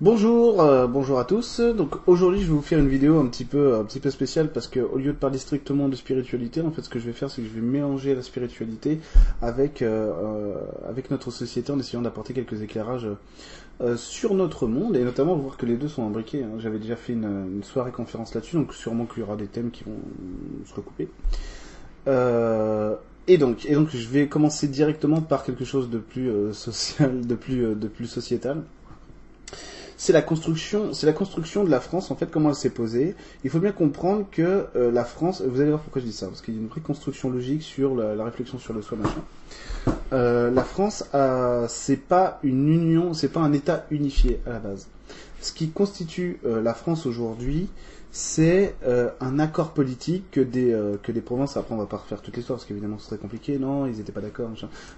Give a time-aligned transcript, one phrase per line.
[0.00, 1.60] Bonjour, euh, bonjour à tous.
[1.60, 4.50] Donc aujourd'hui, je vais vous faire une vidéo un petit peu, un petit peu spéciale
[4.50, 7.12] parce que au lieu de parler strictement de spiritualité, en fait, ce que je vais
[7.12, 9.00] faire, c'est que je vais mélanger la spiritualité
[9.42, 10.10] avec euh,
[10.90, 13.06] euh, notre société en essayant d'apporter quelques éclairages
[13.96, 16.44] sur notre monde et notamment voir que les deux sont imbriqués.
[16.44, 16.58] hein.
[16.58, 19.82] J'avais déjà fait une, soirée conférence là-dessus, donc sûrement qu'il y aura des thèmes qui
[19.84, 19.98] vont
[20.66, 21.08] se recouper.
[23.28, 27.34] Et donc, et donc, je vais commencer directement par quelque chose de plus social, de
[27.34, 28.62] plus, de plus sociétal.
[30.04, 32.10] C'est la construction, c'est la construction de la France.
[32.10, 33.14] En fait, comment elle s'est posée.
[33.44, 35.44] Il faut bien comprendre que euh, la France.
[35.46, 37.62] Vous allez voir pourquoi je dis ça, parce qu'il y a une vraie construction logique
[37.62, 39.22] sur la, la réflexion sur le soi, machin.
[40.12, 41.04] Euh, la France,
[41.68, 44.88] c'est pas une union, c'est pas un État unifié à la base.
[45.40, 47.68] Ce qui constitue euh, la France aujourd'hui,
[48.12, 51.56] c'est euh, un accord politique que des euh, que des provinces.
[51.56, 53.58] Après, on va pas refaire toute l'histoire parce qu'évidemment, ce serait compliqué.
[53.58, 54.50] Non, ils étaient pas d'accord.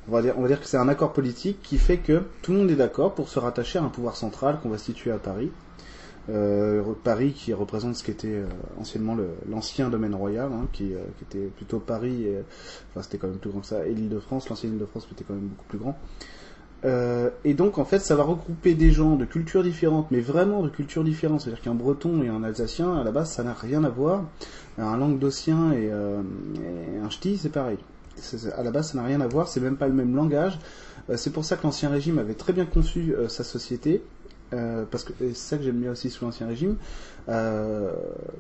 [0.09, 2.53] On va dire, on va dire que c'est un accord politique qui fait que tout
[2.53, 5.19] le monde est d'accord pour se rattacher à un pouvoir central qu'on va situer à
[5.19, 5.51] Paris.
[6.31, 8.47] Euh, Paris qui représente ce qui était euh,
[8.81, 9.17] anciennement
[9.49, 12.39] l'ancien domaine royal, hein, qui, euh, qui était plutôt Paris, et,
[12.91, 15.49] enfin c'était quand même plus grand que ça, et l'Île-de-France, l'ancienne Île-de-France était quand même
[15.49, 15.99] beaucoup plus grand.
[16.85, 20.63] Euh, et donc en fait ça va regrouper des gens de cultures différentes, mais vraiment
[20.63, 23.85] de cultures différentes, c'est-à-dire qu'un breton et un alsacien, à la base ça n'a rien
[23.85, 24.25] à voir,
[24.77, 26.21] un languedocien et, euh,
[26.59, 27.79] et un ch'ti c'est pareil.
[28.57, 30.59] À la base ça n'a rien à voir, c'est même pas le même langage.
[31.09, 34.03] Euh, c'est pour ça que l'ancien régime avait très bien conçu sa société,
[34.55, 36.77] euh, parce que c'est ça que j'aime bien aussi sous l'ancien régime.
[37.29, 37.93] Euh,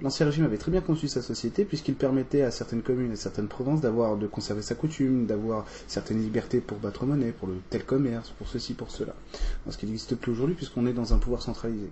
[0.03, 3.49] l'ancien régime avait très bien conçu sa société puisqu'il permettait à certaines communes et certaines
[3.49, 7.85] provinces d'avoir de conserver sa coutume, d'avoir certaines libertés pour battre monnaie, pour le tel
[7.85, 9.15] commerce, pour ceci, pour cela.
[9.69, 11.91] Ce qui n'existe plus aujourd'hui puisqu'on est dans un pouvoir centralisé.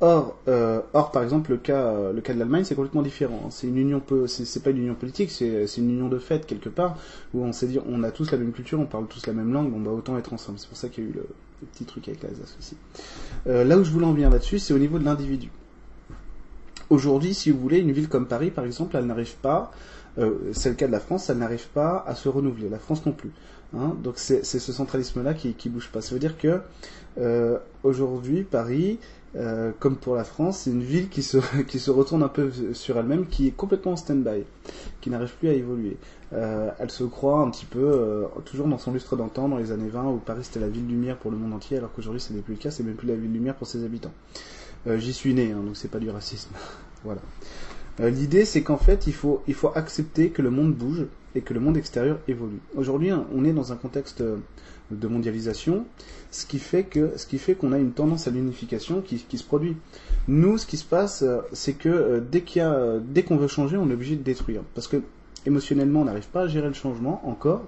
[0.00, 3.42] Or, euh, or, par exemple, le cas, le cas de l'Allemagne, c'est complètement différent.
[3.46, 3.50] hein.
[3.50, 6.96] C'est une union, c'est pas une union politique, c'est une union de fait quelque part
[7.34, 9.52] où on s'est dit, on a tous la même culture, on parle tous la même
[9.52, 10.60] langue, bon bah autant être ensemble.
[10.60, 11.26] C'est pour ça qu'il y a eu le,
[11.60, 12.76] le petit truc avec l'Alsace aussi.
[13.46, 15.50] Euh, là où je voulais en venir là-dessus, c'est au niveau de l'individu.
[16.90, 19.72] Aujourd'hui, si vous voulez, une ville comme Paris, par exemple, elle n'arrive pas,
[20.18, 22.68] euh, c'est le cas de la France, elle n'arrive pas à se renouveler.
[22.68, 23.30] La France non plus.
[23.76, 26.00] Hein Donc c'est c'est ce centralisme-là qui, qui bouge pas.
[26.00, 26.60] Ça veut dire que
[27.18, 28.98] euh, aujourd'hui, Paris,
[29.36, 32.50] euh, comme pour la France, c'est une ville qui se, qui se retourne un peu
[32.72, 34.44] sur elle-même, qui est complètement en stand-by,
[35.00, 35.96] qui n'arrive plus à évoluer.
[36.32, 39.72] Euh, elle se croit un petit peu euh, toujours dans son lustre d'antan, dans les
[39.72, 42.32] années 20, où Paris c'était la ville lumière pour le monde entier, alors qu'aujourd'hui ce
[42.32, 44.12] n'est plus le cas, c'est même plus la ville lumière pour ses habitants.
[44.86, 46.50] J'y suis né, hein, donc c'est pas du racisme.
[47.04, 47.20] voilà.
[48.00, 49.42] Euh, L'idée c'est qu'en fait il faut,
[49.74, 52.60] accepter que le monde bouge et que le monde extérieur évolue.
[52.76, 54.36] Aujourd'hui hein, on est dans un contexte euh,
[54.90, 55.84] de mondialisation,
[56.30, 59.76] ce qui fait qu'on a une tendance à l'unification qui, se produit.
[60.28, 63.48] Nous, ce qui se passe, euh, c'est que dès qu'il y a, dès qu'on veut
[63.48, 65.02] changer, on est obligé de détruire, parce que
[65.44, 67.66] émotionnellement, on n'arrive pas à gérer le changement encore.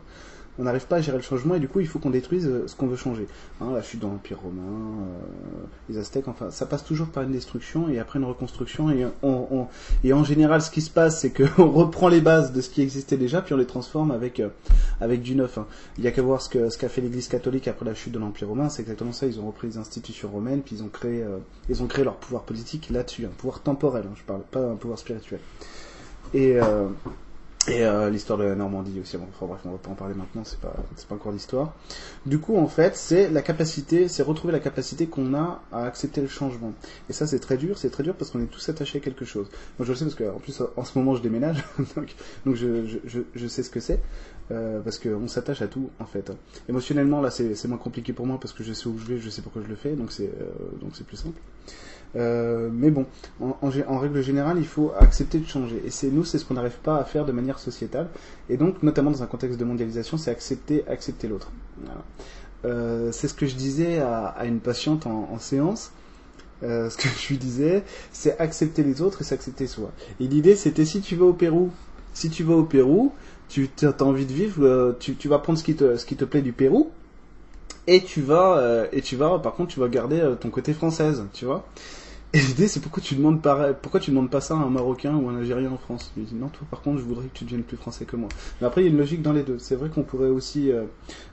[0.61, 2.65] On n'arrive pas à gérer le changement et du coup, il faut qu'on détruise euh,
[2.67, 3.27] ce qu'on veut changer.
[3.63, 7.33] Hein, la chute dans l'Empire romain, euh, les Aztèques, enfin, ça passe toujours par une
[7.33, 8.91] destruction et après une reconstruction.
[8.91, 12.83] Et, en général, ce qui se passe, c'est qu'on reprend les bases de ce qui
[12.83, 14.49] existait déjà, puis on les transforme avec, euh,
[15.01, 15.57] avec du neuf.
[15.57, 15.67] hein.
[15.97, 18.13] Il y a qu'à voir ce que ce qu'a fait l'Église catholique après la chute
[18.13, 19.27] de l'Empire romain, c'est exactement ça.
[19.27, 21.25] Ils ont repris les institutions romaines, puis ils ont créé,
[21.71, 24.05] ils ont créé leur pouvoir politique là-dessus, un pouvoir temporel.
[24.07, 25.41] hein, je parle pas un pouvoir spirituel.
[27.71, 29.17] Et euh, l'histoire de la Normandie aussi.
[29.17, 30.43] Bref, on va pas en parler maintenant.
[30.45, 30.75] C'est pas
[31.09, 31.73] pas encore l'histoire.
[32.27, 36.21] Du coup, en fait, c'est la capacité, c'est retrouver la capacité qu'on a à accepter
[36.21, 36.73] le changement.
[37.09, 37.79] Et ça, c'est très dur.
[37.79, 39.49] C'est très dur parce qu'on est tous attachés à quelque chose.
[39.79, 41.65] Moi, je le sais parce que plus, en ce moment, je déménage,
[42.45, 44.01] donc, je sais ce que c'est.
[44.51, 46.33] Euh, parce qu'on s'attache à tout en fait.
[46.69, 49.31] Émotionnellement là c'est moins compliqué pour moi parce que je sais où je vais, je
[49.31, 51.41] sais pourquoi je le fais, donc c'est euh, donc plus simple.
[52.17, 53.07] Euh, mais bon,
[53.41, 55.81] en, règle générale, il faut accepter de changer.
[55.87, 58.09] Et c'est nous, c'est ce qu'on n'arrive pas à faire de manière sociétale.
[58.49, 61.53] Et donc, notamment dans un contexte de mondialisation, c'est accepter, accepter l'autre.
[62.65, 65.93] C'est ce que je disais à, une patiente en, séance.
[66.63, 69.93] Ce que je lui disais, c'est accepter les autres et s'accepter soi.
[70.19, 71.71] Et l'idée, c'était si tu vas au Pérou,
[72.13, 73.13] si tu vas au Pérou,
[73.51, 76.17] tu as envie de vivre, euh, tu, tu vas prendre ce qui te, ce qui
[76.17, 76.91] te plaît du Pérou,
[77.87, 80.73] et tu vas, euh, et tu vas, par contre, tu vas garder euh, ton côté
[80.73, 81.67] française, tu vois.
[82.33, 85.73] Et l'idée, c'est pourquoi tu demandes demandes pas ça à un Marocain ou un Algérien
[85.73, 86.13] en France?
[86.17, 88.29] Il dit non, toi, par contre, je voudrais que tu deviennes plus français que moi.
[88.61, 89.59] Mais après, il y a une logique dans les deux.
[89.59, 90.85] C'est vrai qu'on pourrait aussi, euh,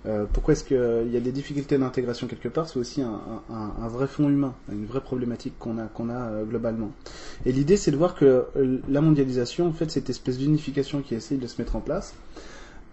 [0.07, 4.07] euh, pourquoi est-ce qu'il y a des difficultés d'intégration quelque part, c'est aussi un, vrai
[4.07, 6.91] fond humain, une vraie problématique qu'on a, euh, globalement.
[7.45, 11.13] Et l'idée, c'est de voir que euh, la mondialisation, en fait, cette espèce d'unification qui
[11.13, 12.15] essaye de se mettre en place,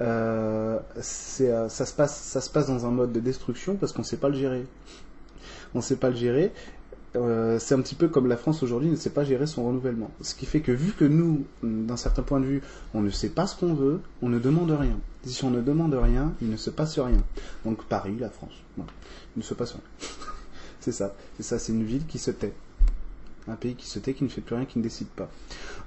[0.01, 0.79] euh,
[1.41, 4.06] euh, ça, se passe, ça se passe dans un mode de destruction parce qu'on ne
[4.06, 4.67] sait pas le gérer.
[5.75, 6.53] On ne sait pas le gérer.
[7.16, 10.11] Euh, c'est un petit peu comme la France aujourd'hui ne sait pas gérer son renouvellement.
[10.20, 12.62] Ce qui fait que vu que nous, d'un certain point de vue,
[12.93, 14.99] on ne sait pas ce qu'on veut, on ne demande rien.
[15.25, 17.22] Si on ne demande rien, il ne se passe rien.
[17.64, 18.84] Donc Paris, la France, il
[19.37, 19.82] ne se passe rien.
[20.81, 21.14] C'est ça.
[21.37, 22.52] C'est ça, c'est une ville qui se tait.
[23.46, 25.29] Un pays qui se tait, qui ne fait plus rien, qui ne décide pas.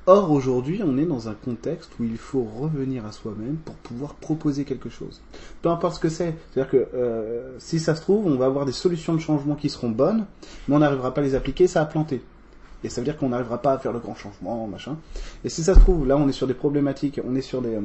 [0.06, 4.14] Or, aujourd'hui, on est dans un contexte où il faut revenir à soi-même pour pouvoir
[4.14, 5.22] proposer quelque chose.
[5.62, 6.36] Peu importe ce que c'est.
[6.52, 9.70] C'est-à-dire que euh, si ça se trouve, on va avoir des solutions de changement qui
[9.70, 10.26] seront bonnes,
[10.68, 12.22] mais on n'arrivera pas à les appliquer, ça a planté.
[12.84, 14.98] Et ça veut dire qu'on n'arrivera pas à faire le grand changement, machin.
[15.44, 17.78] Et si ça se trouve, là, on est sur des problématiques, on est sur des,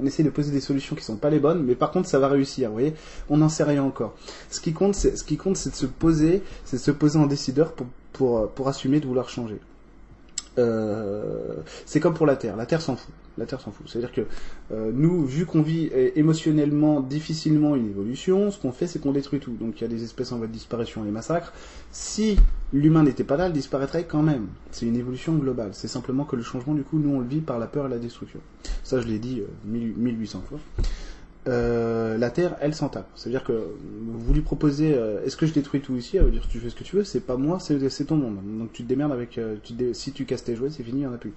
[0.00, 2.18] on essaie de poser des solutions qui sont pas les bonnes, mais par contre, ça
[2.18, 2.68] va réussir.
[2.68, 2.94] Vous voyez,
[3.28, 4.14] on n'en sait rien encore.
[4.50, 7.18] Ce qui compte, c'est, ce qui compte, c'est de se poser, c'est de se poser
[7.18, 9.60] en décideur pour, pour, pour assumer de vouloir changer.
[10.58, 11.56] Euh,
[11.86, 12.56] c'est comme pour la Terre.
[12.56, 13.12] La Terre s'en fout.
[13.38, 13.88] La Terre s'en fout.
[13.88, 14.22] C'est-à-dire que
[14.72, 19.40] euh, nous, vu qu'on vit émotionnellement difficilement une évolution, ce qu'on fait, c'est qu'on détruit
[19.40, 19.52] tout.
[19.52, 21.52] Donc il y a des espèces en voie de disparition, les massacres.
[21.92, 22.36] Si
[22.72, 24.48] l'humain n'était pas là, il disparaîtrait quand même.
[24.70, 25.70] C'est une évolution globale.
[25.72, 27.90] C'est simplement que le changement, du coup, nous, on le vit par la peur et
[27.90, 28.40] la destruction.
[28.82, 30.58] Ça, je l'ai dit 1800 fois.
[31.48, 33.08] Euh, la Terre, elle s'en tape.
[33.14, 36.16] C'est-à-dire que vous lui proposez, euh, est-ce que je détruis tout ici?
[36.16, 38.38] Elle va dire, tu fais ce que tu veux, c'est pas moi, c'est ton monde.
[38.58, 39.56] Donc tu te démerdes avec, euh,
[39.92, 41.32] si tu casses tes jouets, c'est fini, il n'y en a plus.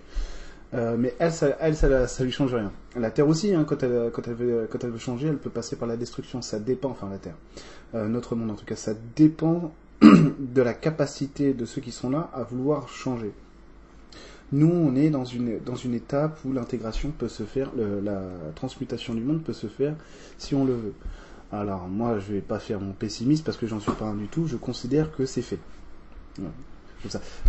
[0.73, 2.71] mais elle, ça, elle, ça, lui change rien.
[2.97, 5.87] La Terre aussi, hein, quand, elle veut, quand elle veut changer, elle peut passer par
[5.87, 6.41] la destruction.
[6.41, 7.35] Ça dépend, enfin la Terre,
[7.93, 12.29] notre monde en tout cas, ça dépend de la capacité de ceux qui sont là
[12.33, 13.31] à vouloir changer.
[14.53, 18.21] Nous, on est dans une, dans une étape où l'intégration peut se faire, la
[18.53, 19.95] transmutation du monde peut se faire
[20.37, 20.93] si on le veut.
[21.51, 24.27] Alors, moi, je vais pas faire mon pessimiste parce que j'en suis pas un du
[24.27, 24.47] tout.
[24.47, 25.57] Je considère que c'est fait.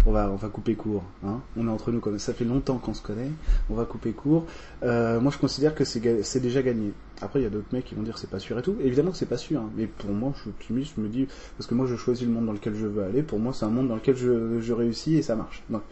[0.06, 1.02] On va, on va couper court.
[1.24, 1.40] Hein.
[1.56, 3.30] On est entre nous, comme ça fait longtemps qu'on se connaît.
[3.70, 4.46] On va couper court.
[4.82, 6.92] Euh, moi, je considère que c'est déjà gagné.
[7.22, 8.76] Après, il y a d'autres mecs qui vont dire c'est pas sûr et tout.
[8.82, 9.70] Évidemment que c'est pas sûr, hein.
[9.76, 10.94] mais pour moi, je suis optimiste.
[10.96, 13.22] Je me dis parce que moi, je choisis le monde dans lequel je veux aller.
[13.22, 15.62] Pour moi, c'est un monde dans lequel je, je réussis et ça marche.
[15.70, 15.82] Donc,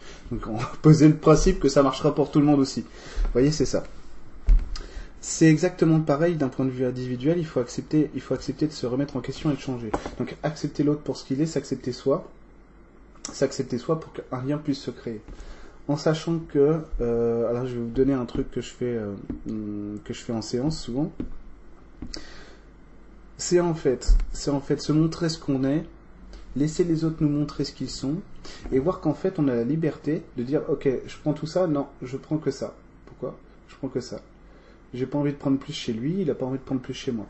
[0.47, 2.81] on va poser le principe que ça marchera pour tout le monde aussi.
[2.81, 3.83] Vous voyez, c'est ça.
[5.21, 7.37] C'est exactement pareil d'un point de vue individuel.
[7.37, 9.89] Il faut accepter, il faut accepter de se remettre en question et de changer.
[10.19, 12.29] Donc, accepter l'autre pour ce qu'il est, s'accepter soi,
[13.33, 15.21] s'accepter soi pour qu'un lien puisse se créer
[15.87, 19.95] en sachant que, euh, alors je vais vous donner un truc que je fais, euh,
[20.03, 21.11] que je fais en séance souvent.
[23.37, 25.83] C'est en fait, c'est en fait se montrer ce qu'on est,
[26.55, 28.15] laisser les autres nous montrer ce qu'ils sont,
[28.71, 31.67] et voir qu'en fait on a la liberté de dire, ok, je prends tout ça,
[31.67, 32.73] non, je prends que ça.
[33.05, 33.37] Pourquoi?
[33.67, 34.21] Je prends que ça
[34.93, 36.93] j'ai pas envie de prendre plus chez lui, il a pas envie de prendre plus
[36.93, 37.25] chez moi.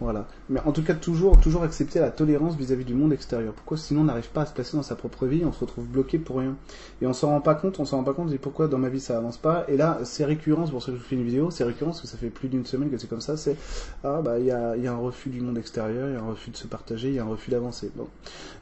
[0.00, 0.28] Voilà.
[0.50, 3.52] Mais en tout cas, toujours, toujours accepter la tolérance vis-à-vis du monde extérieur.
[3.54, 5.86] Pourquoi sinon on n'arrive pas à se placer dans sa propre vie, on se retrouve
[5.86, 6.56] bloqué pour rien?
[7.00, 8.88] Et on s'en rend pas compte, on s'en rend pas compte, et pourquoi dans ma
[8.88, 9.64] vie ça avance pas?
[9.68, 12.02] Et là, c'est récurrent, c'est pour ça que je fais une vidéo, c'est récurrent parce
[12.02, 13.56] que ça fait plus d'une semaine que c'est comme ça, c'est,
[14.04, 16.20] ah bah, il y a, y a un refus du monde extérieur, il y a
[16.20, 17.90] un refus de se partager, il y a un refus d'avancer.
[17.96, 18.08] Bon.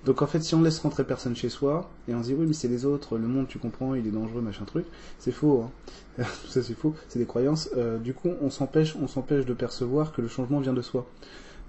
[0.04, 2.46] Donc en fait, si on laisse rentrer personne chez soi, et on se dit, oui,
[2.46, 4.86] mais c'est les autres, le monde, tu comprends, il est dangereux, machin truc,
[5.18, 5.70] c'est faux, hein.
[6.16, 7.70] Tout ça c'est faux, c'est des croyances.
[7.76, 11.06] Euh, du coup, on s'empêche, on s'empêche de percevoir que le changement vient de soi.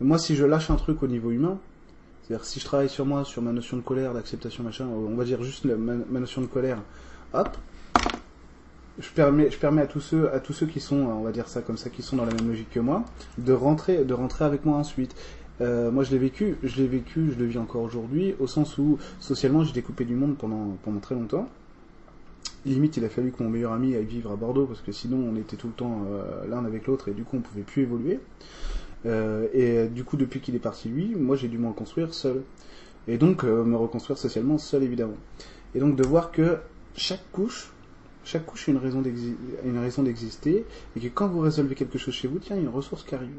[0.02, 1.58] Moi, si je lâche un truc au niveau humain,
[2.24, 5.24] c'est-à-dire si je travaille sur moi, sur ma notion de colère, d'acceptation, machin, on va
[5.24, 6.80] dire juste ma, notion de colère,
[7.34, 7.58] hop,
[9.00, 11.48] je permets, je permets à tous ceux, à tous ceux qui sont, on va dire
[11.48, 13.06] ça comme ça, qui sont dans la même logique que moi,
[13.38, 15.16] de rentrer, de rentrer avec moi ensuite.
[15.62, 18.78] Euh, moi, je l'ai vécu, je l'ai vécu, je le vis encore aujourd'hui, au sens
[18.78, 21.48] où socialement, j'ai découpé du monde pendant pendant très longtemps
[22.66, 25.18] limite, il a fallu que mon meilleur ami aille vivre à Bordeaux parce que sinon
[25.18, 27.84] on était tout le temps euh, l'un avec l'autre et du coup on pouvait plus
[27.84, 28.20] évoluer.
[29.06, 32.42] Euh, et du coup, depuis qu'il est parti lui, moi j'ai dû me reconstruire seul.
[33.08, 35.18] Et donc euh, me reconstruire socialement seul évidemment.
[35.76, 36.58] Et donc de voir que
[36.96, 37.72] chaque couche,
[38.24, 42.40] chaque couche a une raison d'exister et que quand vous résolvez quelque chose chez vous,
[42.40, 43.36] tiens, il y a une ressource qui arrive.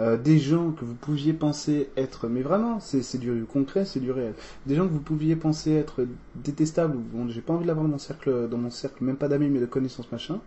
[0.00, 4.12] Euh, des gens que vous pouviez penser être, mais vraiment, c'est du concret, c'est du
[4.12, 4.34] réel.
[4.66, 7.84] Des gens que vous pouviez penser être détestables, ou bon, j'ai pas envie de l'avoir
[7.84, 10.40] dans mon cercle, dans mon cercle, même pas d'amis, mais de connaissances, machin.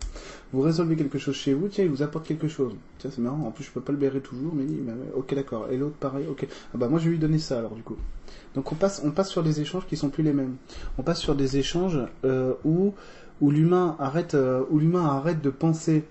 [0.52, 2.74] Vous résolvez quelque chose chez vous, tiens, il vous apporte quelque chose.
[2.98, 3.46] Tiens, c'est marrant.
[3.46, 5.68] En plus, je peux pas le bérer toujours, mais, mais ok, d'accord.
[5.70, 6.46] Et l'autre, pareil, ok.
[6.74, 7.96] Ah bah moi, je vais lui donner ça alors du coup.
[8.54, 10.56] Donc on passe, on passe sur des échanges qui sont plus les mêmes.
[10.98, 12.94] On passe sur des échanges euh, où
[13.40, 16.04] où l'humain arrête, euh, où l'humain arrête de penser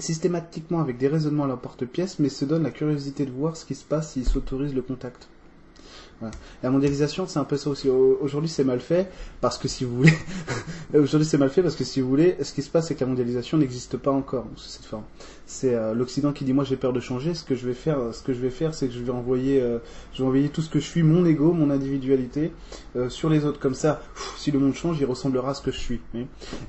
[0.00, 3.64] systématiquement avec des raisonnements à la porte-pièce, mais se donne la curiosité de voir ce
[3.64, 5.28] qui se passe s'il s'autorise le contact.
[6.62, 7.88] La mondialisation, c'est un peu ça aussi.
[7.88, 10.12] Aujourd'hui, c'est mal fait parce que si vous voulez,
[10.94, 13.00] aujourd'hui, c'est mal fait parce que si vous voulez, ce qui se passe, c'est que
[13.00, 15.04] la mondialisation n'existe pas encore sous cette forme.
[15.52, 17.34] C'est euh, l'Occident qui dit moi j'ai peur de changer.
[17.34, 19.60] Ce que je vais faire, ce que je vais faire, c'est que je vais envoyer,
[19.60, 19.78] euh,
[20.12, 22.52] je vais envoyer tout ce que je suis, mon ego, mon individualité,
[22.94, 23.58] euh, sur les autres.
[23.58, 24.00] Comme ça,
[24.36, 26.00] si le monde change, il ressemblera à ce que je suis.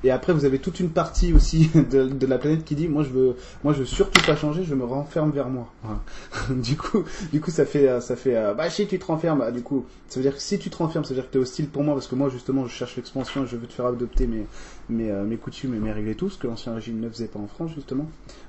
[0.02, 3.10] Et après, vous avez toute une partie aussi de, la planète qui dit moi je
[3.10, 5.72] veux, moi je veux surtout pas changer, je me renferme vers moi.
[6.50, 9.62] du coup, du coup, ça fait, ça fait, bah si tu te renfermes bah, du
[9.62, 11.40] coup, ça veut dire que si tu te renfermes, ça veut dire que tu es
[11.40, 14.26] hostile pour moi, parce que moi, justement, je cherche l'expansion, je veux te faire adopter
[14.26, 14.44] mes,
[14.90, 17.28] mes, euh, mes coutumes et mes règles et tout, ce que l'ancien régime ne faisait
[17.28, 18.06] pas en France, justement,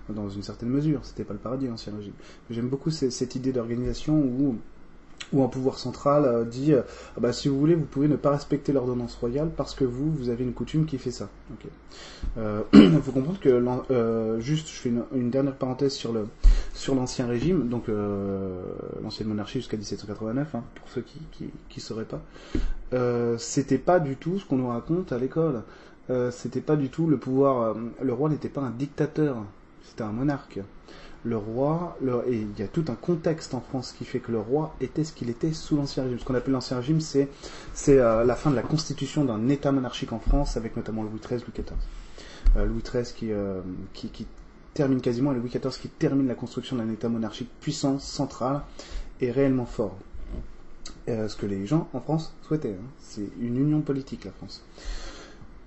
[0.10, 1.00] dans une certaine mesure.
[1.04, 2.14] C'était pas le paradis, l'ancien régime.
[2.50, 4.56] J'aime beaucoup cette idée d'organisation où
[5.42, 6.82] un pouvoir central euh, dit euh,
[7.18, 10.12] ah bah, si vous voulez, vous pouvez ne pas respecter l'ordonnance royale parce que vous,
[10.12, 11.30] vous avez une coutume qui fait ça.
[12.38, 17.86] Il faut comprendre que, juste, je fais une, dernière parenthèse sur l'ancien régime, donc
[19.02, 22.22] l'ancienne monarchie jusqu'à 1789, hein, pour ceux qui qui, qui sauraient pas.
[23.38, 25.62] C'était pas du tout ce qu'on nous raconte à l'école.
[26.32, 27.76] C'était pas du tout le pouvoir.
[28.02, 29.38] le roi n'était pas un dictateur,
[29.84, 30.60] c'était un monarque
[31.24, 31.98] le roi,
[32.28, 35.04] et il y a tout un contexte en France qui fait que le roi était
[35.04, 36.20] ce qu'il était sous l'Ancien Régime.
[36.20, 37.30] Ce qu'on appelle l'Ancien Régime, c'est,
[37.88, 41.40] euh, la fin de la constitution d'un État monarchique en France, avec notamment Louis XIII,
[41.40, 41.78] Louis XIV.
[42.58, 43.62] Euh, Louis XIII euh,
[43.94, 44.28] qui,
[44.74, 48.62] termine quasiment, Louis XIV qui termine la construction d'un État monarchique puissant, central
[49.22, 49.98] et réellement fort.
[51.08, 52.76] ce que les gens en France souhaitaient.
[52.80, 52.86] Hein.
[53.00, 54.64] C'est une union politique, la France.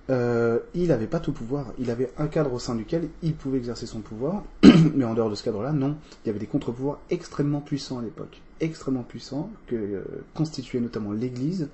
[0.09, 1.73] Euh, il n'avait pas tout pouvoir.
[1.79, 4.43] Il avait un cadre au sein duquel il pouvait exercer son pouvoir,
[4.95, 5.95] mais en dehors de ce cadre-là, non.
[6.23, 11.11] Il y avait des contre-pouvoirs extrêmement puissants à l'époque, extrêmement puissants, que euh, constituaient notamment
[11.11, 11.69] l'Église,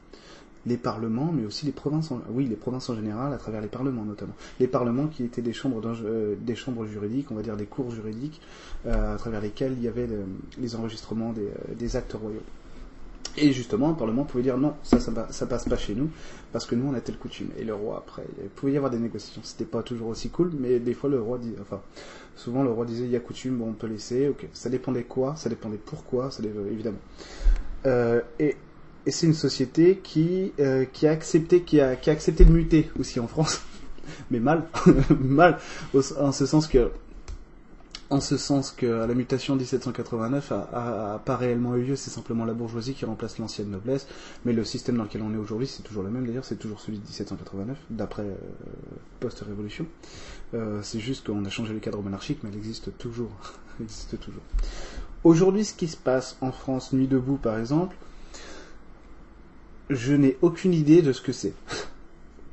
[0.65, 2.11] les parlements, mais aussi les provinces.
[2.11, 4.33] En, oui, les provinces général, à travers les parlements notamment.
[4.59, 7.91] Les parlements qui étaient des chambres, euh, des chambres juridiques, on va dire des cours
[7.91, 8.41] juridiques,
[8.89, 10.09] à travers lesquels il y avait
[10.57, 11.33] les enregistrements
[11.77, 12.41] des actes royaux.
[13.37, 16.09] Et justement, le Parlement pouvait dire non, ça, ça, passe pas chez nous,
[16.51, 17.49] parce que nous, on a telle coutume.
[17.57, 19.41] Et le roi, après, il pouvait y avoir des négociations.
[19.43, 21.81] C'était pas toujours aussi cool, mais des fois, le roi dit, enfin,
[22.35, 24.47] souvent, le roi disait, il y a coutume, bon, on peut laisser, ok.
[24.53, 26.99] Ça dépendait quoi, ça dépendait pourquoi, ça dépendait, évidemment.
[27.85, 28.55] Euh, et,
[29.07, 33.61] c'est une société qui, euh, a accepté, qui a accepté de muter aussi en France.
[34.31, 34.67] mais mal,
[35.19, 35.57] mal,
[35.93, 36.89] en ce sens que
[38.09, 42.53] en ce sens que la mutation 1789 a, pas réellement eu lieu, c'est simplement la
[42.53, 44.07] bourgeoisie qui remplace l'ancienne noblesse,
[44.45, 46.79] mais le système dans lequel on est aujourd'hui, c'est toujours le même d'ailleurs, c'est toujours
[46.79, 48.35] celui de 1789, d'après euh,
[49.19, 49.85] post-révolution.
[50.53, 53.31] Euh, c'est juste qu'on a changé le cadre monarchique, mais elle existe toujours.
[53.81, 54.43] existe toujours.
[55.23, 57.95] Aujourd'hui, ce qui se passe en France, Nuit debout par exemple,
[59.89, 61.53] je n'ai aucune idée de ce que c'est.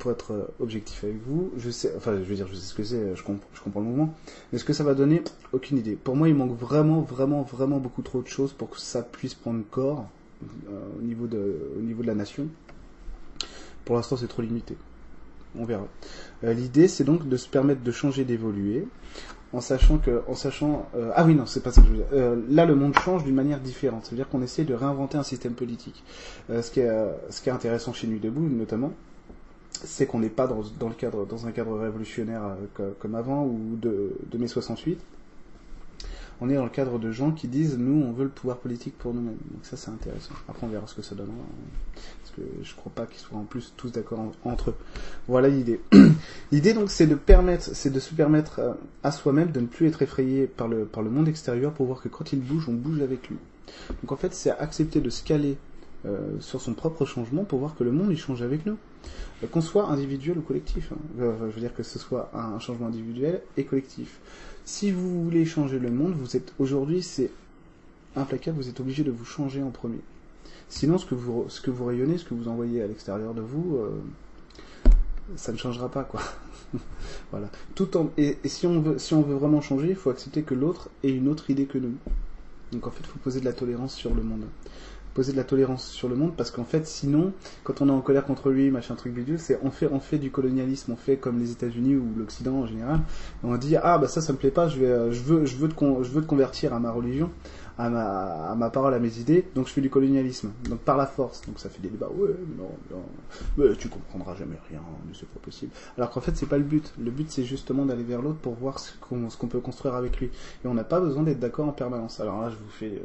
[0.01, 2.75] pour être euh, objectif avec vous, je sais, enfin, je veux dire, je sais ce
[2.75, 4.15] que c'est, je, comprends le mouvement,
[4.51, 5.95] mais ce que ça va donner, aucune idée?
[5.95, 9.35] Pour moi, il manque vraiment, vraiment, vraiment beaucoup trop de choses pour que ça puisse
[9.35, 10.09] prendre corps
[10.43, 12.49] euh, au, niveau de, au niveau de la nation.
[13.85, 14.77] Pour l'instant, c'est trop limité.
[15.59, 15.87] On verra.
[16.45, 18.89] Euh, l'idée, c'est donc de se permettre de changer, d'évoluer,
[19.53, 22.45] en sachant que, en sachant, ah oui, non, c'est pas ça que je veux dire.
[22.51, 24.07] là, le monde change d'une manière différente.
[24.07, 26.05] C'est-à-dire qu'on essaie de réinventer un système politique.
[26.49, 26.89] ce qui est,
[27.31, 28.93] ce qui est intéressant chez Nuit debout, notamment,
[29.73, 32.43] c'est qu'on n'est pas dans, le cadre, dans un cadre révolutionnaire
[32.81, 34.99] euh, comme avant ou de, mai 68.
[36.43, 38.97] On est dans le cadre de gens qui disent nous on veut le pouvoir politique
[38.97, 39.37] pour nous-mêmes.
[39.51, 40.33] Donc ça c'est intéressant.
[40.49, 41.35] Après on verra ce que ça donnera.
[41.95, 44.75] Parce que je crois pas qu'ils soient en plus tous d'accord entre eux.
[45.29, 45.81] Voilà l'idée.
[46.53, 48.73] l'idée donc c'est de permettre, c'est de se permettre euh,
[49.03, 52.01] à soi-même de ne plus être effrayé par le, par le monde extérieur pour voir
[52.01, 53.37] que quand il bouge, on bouge avec lui.
[54.03, 55.59] Donc en fait c'est accepter de se caler
[56.07, 58.79] euh, sur son propre changement pour voir que le monde il change avec nous.
[59.43, 60.93] Euh, qu'on soit individuel ou collectif.
[60.93, 60.99] Hein.
[61.21, 64.19] Euh, je veux dire que ce soit un changement individuel et collectif.
[64.65, 67.31] Si vous voulez changer le monde, vous êtes aujourd'hui, c'est
[68.17, 70.01] implacable, vous êtes obligé de vous changer en premier.
[70.69, 73.41] Sinon, ce que vous, ce que vous rayonnez, ce que vous envoyez à l'extérieur de
[73.41, 73.79] vous,
[75.37, 76.21] ça ne changera pas, quoi.
[77.31, 77.51] voilà.
[77.75, 80.55] Tout en, et, si on veut, si on veut vraiment changer, il faut accepter que
[80.55, 81.95] l'autre ait une autre idée que nous.
[82.73, 84.45] Donc en fait, il faut poser de la tolérance sur le monde
[85.15, 87.33] poser de la tolérance sur le monde parce qu'en fait sinon
[87.65, 90.19] quand on est en colère contre lui machin truc bidule c'est on fait on fait
[90.19, 93.01] du colonialisme on fait comme les États-Unis ou l'Occident en général
[93.43, 95.57] on dit ah bah ça ça me plaît pas je vais euh, je veux je
[95.57, 97.31] veux te je veux te convertir à ma religion
[97.81, 100.99] à ma, à ma parole, à mes idées, donc je fais du colonialisme, donc par
[100.99, 103.03] la force, donc ça fait des débats, ouais, non, non,
[103.57, 105.73] mais tu comprendras jamais rien, mais c'est pas possible.
[105.97, 106.93] Alors qu'en fait, c'est pas le but.
[106.99, 109.95] Le but, c'est justement d'aller vers l'autre pour voir ce qu'on, ce qu'on peut construire
[109.95, 110.31] avec lui.
[110.65, 112.21] Et on n'a pas besoin d'être d'accord en permanence.
[112.21, 113.03] Alors là, je vous fais,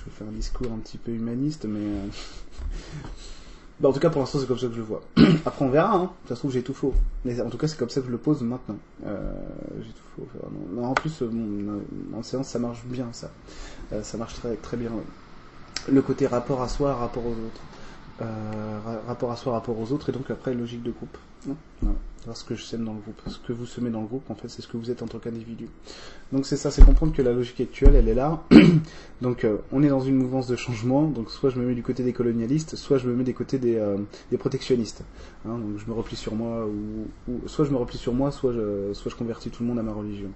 [0.00, 2.06] je vous fais un discours un petit peu humaniste, mais euh,
[3.80, 5.02] bah, en tout cas, pour l'instant, c'est comme ça que je le vois.
[5.44, 6.10] Après, on verra, hein.
[6.26, 6.94] Ça se trouve, j'ai tout faux.
[7.24, 8.78] Mais en tout cas, c'est comme ça que je le pose maintenant.
[9.04, 9.32] Euh,
[9.80, 10.82] j'ai tout faux.
[10.82, 11.80] en plus, euh,
[12.14, 13.30] en séance, ça marche bien, ça.
[14.02, 14.92] Ça marche très, très bien.
[15.90, 18.26] Le côté rapport à soi, rapport aux autres.
[19.06, 21.16] Rapport à soi, rapport aux autres, et donc après, logique de groupe.
[22.22, 23.20] Voilà ce que je sème dans le groupe.
[23.26, 25.06] Ce que vous semez dans le groupe, en fait, c'est ce que vous êtes en
[25.06, 25.68] tant qu'individu.
[26.32, 28.42] Donc c'est ça, c'est comprendre que la logique actuelle, elle est là.
[29.22, 31.04] donc euh, on est dans une mouvance de changement.
[31.04, 33.58] Donc soit je me mets du côté des colonialistes, soit je me mets des côtés
[33.58, 33.96] des, euh,
[34.38, 35.02] protectionnistes.
[35.46, 38.52] Hein, donc je me replie sur moi, ou, soit je me replie sur moi, soit
[38.52, 40.28] je, convertis tout le monde à ma religion.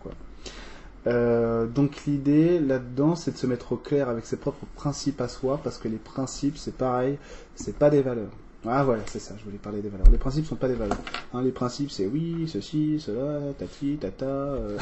[1.06, 5.28] Euh, donc l'idée là-dedans, c'est de se mettre au clair avec ses propres principes à
[5.28, 7.18] soi, parce que les principes, c'est pareil,
[7.54, 8.30] c'est pas des valeurs.
[8.66, 10.09] Ah voilà, c'est ça, je voulais parler des valeurs.
[10.11, 10.99] Les principes sont pas des valeurs.
[11.35, 14.25] Hein, les principes, c'est oui, ceci, cela, tati, tata.
[14.25, 14.78] Euh...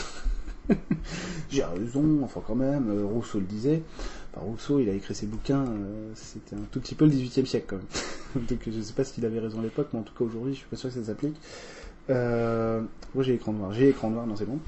[1.50, 3.82] J'ai raison, enfin quand même, euh, Rousseau le disait.
[4.34, 7.66] Rousseau, il a écrit ses bouquins, euh, c'était un tout petit peu le 18e siècle
[7.68, 8.46] quand même.
[8.48, 10.58] Donc je sais pas s'il avait raison à l'époque, mais en tout cas aujourd'hui, je
[10.58, 11.36] suis pas sûr que ça s'applique.
[12.08, 14.60] Moi j'ai écran noir, j'ai écran noir, non c'est bon.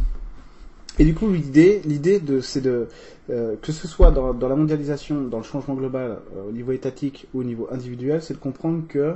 [0.99, 2.87] Et du coup, l'idée, l'idée de, c'est de
[3.31, 7.27] euh, que ce soit dans, la mondialisation, dans le changement global, euh, au niveau étatique
[7.35, 9.15] ou au niveau individuel, c'est de comprendre que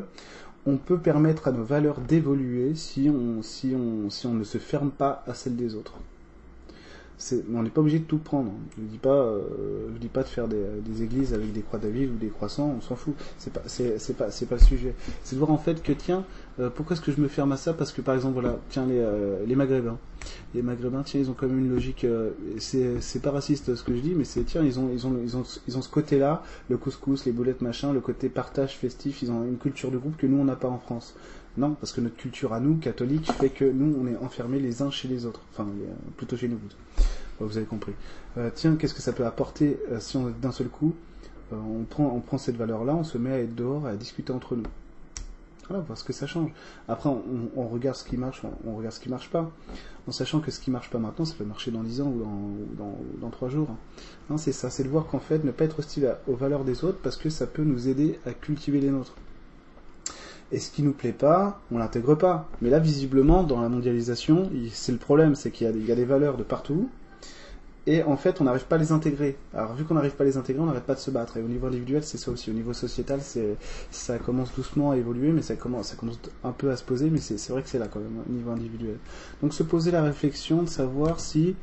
[0.66, 4.58] on peut permettre à nos valeurs d'évoluer si on, si on, si on ne se
[4.58, 5.94] ferme pas à celles des autres
[7.52, 8.52] on n'est pas obligé de tout prendre.
[8.76, 12.10] Je dis pas, euh, dis pas de faire des, des, églises avec des croix David
[12.10, 13.14] ou des croissants, on s'en fout.
[13.38, 14.94] C'est pas, c'est, pas, c'est pas le sujet.
[15.24, 16.24] C'est de voir en fait que tiens,
[16.60, 17.72] euh, pourquoi est-ce que je me ferme à ça?
[17.72, 19.98] Parce que par exemple voilà, tiens les, euh, les Maghrébins,
[20.54, 22.06] les Maghrébins, tiens ils ont quand même une logique.
[22.58, 25.16] c'est, c'est pas raciste ce que je dis, mais c'est tiens ils ont, ils ont,
[25.22, 29.22] ils ont, ils ont ce côté-là, le couscous, les boulettes machin, le côté partage festif.
[29.22, 31.14] Ils ont une culture de groupe que nous on n'a pas en France.
[31.58, 34.80] Non, parce que notre culture à nous, catholique, fait que nous, on est enfermés les
[34.80, 35.40] uns chez les autres.
[35.52, 35.66] Enfin,
[36.16, 36.58] plutôt chez nous.
[37.40, 37.94] vous avez compris.
[38.36, 40.94] Euh, tiens, qu'est-ce que ça peut apporter euh, si on d'un seul coup,
[41.52, 44.32] euh, on, prend, on prend cette valeur-là, on se met à être dehors à discuter
[44.32, 44.62] entre nous?
[45.68, 46.50] Voilà, voir ce que ça change.
[46.88, 49.50] Après, on, regarde ce qui marche, on, regarde ce qui marche pas,
[50.06, 52.22] en sachant que ce qui marche pas maintenant, ça peut marcher dans 10 ans ou
[52.76, 53.68] dans, dans, 3 jours.
[54.36, 56.98] C'est ça, c'est de voir qu'en fait, ne pas être hostile aux valeurs des autres
[57.02, 59.14] parce que ça peut nous aider à cultiver les nôtres.
[60.50, 62.48] Et ce qui nous plaît pas, on l'intègre pas.
[62.62, 66.38] Mais là, visiblement, dans la mondialisation, c'est le problème, c'est qu'il y, a des valeurs
[66.38, 66.88] de partout,
[67.90, 69.38] et en fait, on n'arrive pas à les intégrer.
[69.54, 71.38] Alors, vu qu'on n'arrive pas à les intégrer, on n'arrête pas de se battre.
[71.38, 72.50] Et au niveau individuel, c'est ça aussi.
[72.50, 73.20] Au niveau sociétal,
[73.90, 77.08] ça commence doucement à évoluer, mais ça commence, ça commence un peu à se poser,
[77.08, 78.98] mais c'est, vrai que c'est là quand même, au niveau individuel.
[79.40, 81.56] Donc, se poser la réflexion de savoir si,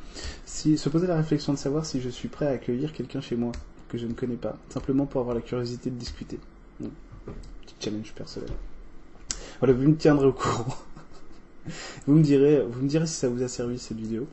[0.46, 3.36] si, se poser la réflexion de savoir si je suis prêt à accueillir quelqu'un chez
[3.36, 3.52] moi
[3.88, 6.40] que je ne connais pas, simplement pour avoir la curiosité de discuter.
[6.80, 8.50] Petit challenge personnel.
[9.60, 10.76] Voilà, vous me tiendrez au courant.
[12.08, 14.26] vous me direz, vous me direz si ça vous a servi cette vidéo.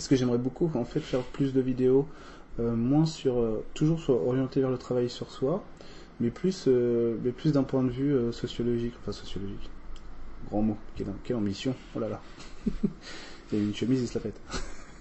[0.00, 2.08] Est-ce que j'aimerais beaucoup en fait faire plus de vidéos,
[2.58, 5.62] euh, moins sur, euh, toujours sur, orienté vers le travail sur soi,
[6.20, 9.68] mais plus, euh, mais plus d'un point de vue sociologique, enfin sociologique.
[10.48, 12.22] Grand mot, quelle, ambition, oh là là.
[13.52, 14.40] il y a une chemise, il se la pète.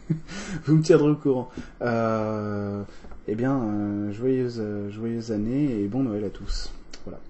[0.65, 1.49] vous me tiendrez au courant.
[1.81, 6.73] eh bien, joyeuse, joyeuse année et bon Noël à tous.
[7.05, 7.21] Voilà.